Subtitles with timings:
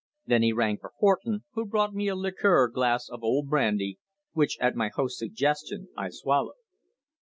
[0.25, 3.99] Then he rang for Horton, who brought me a liqueur glass of old brandy,
[4.33, 6.55] which at my host's suggestion I swallowed.